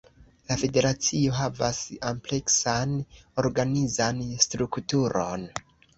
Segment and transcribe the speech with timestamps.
[0.51, 2.95] La federacio havas ampleksan
[3.45, 5.45] organizan strukturon.